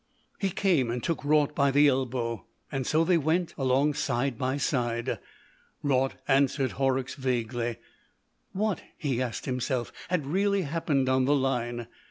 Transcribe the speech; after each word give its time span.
He 0.39 0.49
came 0.49 0.89
and 0.89 1.03
took 1.03 1.23
Raut 1.23 1.53
by 1.53 1.69
the 1.69 1.87
elbow, 1.87 2.47
and 2.71 2.87
so 2.87 3.03
they 3.03 3.19
went 3.19 3.53
along 3.55 3.93
side 3.93 4.35
by 4.35 4.57
side. 4.57 5.19
Raut 5.83 6.15
answered 6.27 6.71
Horrocks 6.71 7.13
vaguely. 7.13 7.77
What, 8.51 8.81
he 8.97 9.21
asked 9.21 9.45
himself, 9.45 9.91
had 10.09 10.25
really 10.25 10.63
happened 10.63 11.07
on 11.07 11.25
the 11.25 11.35
line? 11.35 11.85